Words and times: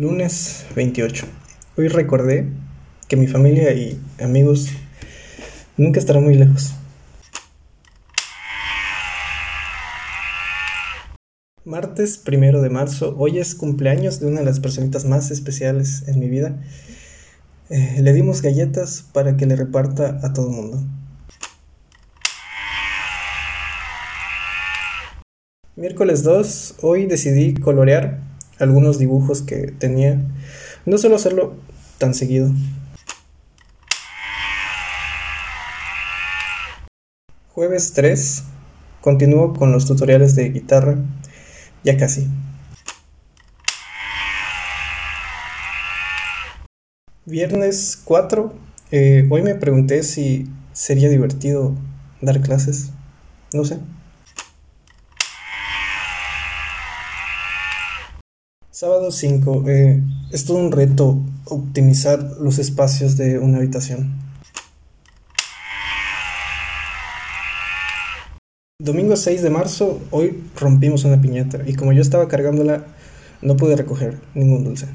Lunes 0.00 0.64
28. 0.76 1.26
Hoy 1.76 1.88
recordé 1.88 2.48
que 3.06 3.18
mi 3.18 3.26
familia 3.26 3.70
y 3.74 4.00
amigos 4.18 4.70
nunca 5.76 6.00
estarán 6.00 6.24
muy 6.24 6.36
lejos. 6.36 6.72
Martes 11.66 12.16
primero 12.16 12.62
de 12.62 12.70
marzo, 12.70 13.14
hoy 13.18 13.40
es 13.40 13.54
cumpleaños 13.54 14.20
de 14.20 14.28
una 14.28 14.40
de 14.40 14.46
las 14.46 14.58
personitas 14.58 15.04
más 15.04 15.30
especiales 15.30 16.08
en 16.08 16.18
mi 16.18 16.30
vida. 16.30 16.58
Eh, 17.68 17.98
le 18.00 18.14
dimos 18.14 18.40
galletas 18.40 19.04
para 19.12 19.36
que 19.36 19.44
le 19.44 19.54
reparta 19.54 20.18
a 20.22 20.32
todo 20.32 20.48
el 20.48 20.56
mundo. 20.56 20.82
Miércoles 25.76 26.22
2, 26.22 26.76
hoy 26.80 27.04
decidí 27.04 27.52
colorear 27.52 28.29
algunos 28.60 28.98
dibujos 28.98 29.42
que 29.42 29.72
tenía. 29.72 30.20
No 30.86 30.98
suelo 30.98 31.16
hacerlo 31.16 31.56
tan 31.98 32.14
seguido. 32.14 32.52
Jueves 37.48 37.92
3, 37.92 38.44
continúo 39.00 39.52
con 39.54 39.72
los 39.72 39.86
tutoriales 39.86 40.34
de 40.36 40.50
guitarra. 40.50 40.96
Ya 41.84 41.96
casi. 41.96 42.28
Viernes 47.26 48.00
4, 48.04 48.52
eh, 48.92 49.26
hoy 49.30 49.42
me 49.42 49.54
pregunté 49.54 50.02
si 50.02 50.48
sería 50.72 51.08
divertido 51.08 51.76
dar 52.20 52.40
clases. 52.40 52.90
No 53.52 53.64
sé. 53.64 53.78
Sábado 58.72 59.10
5. 59.10 59.64
Eh, 59.68 60.00
es 60.30 60.44
todo 60.44 60.58
un 60.58 60.70
reto 60.70 61.18
optimizar 61.46 62.22
los 62.40 62.60
espacios 62.60 63.16
de 63.16 63.40
una 63.40 63.58
habitación. 63.58 64.14
Domingo 68.78 69.16
6 69.16 69.42
de 69.42 69.50
marzo, 69.50 70.00
hoy 70.12 70.44
rompimos 70.56 71.04
una 71.04 71.20
piñata 71.20 71.58
y 71.66 71.74
como 71.74 71.92
yo 71.92 72.00
estaba 72.00 72.28
cargándola, 72.28 72.86
no 73.42 73.56
pude 73.56 73.74
recoger 73.74 74.20
ningún 74.34 74.62
dulce. 74.62 74.86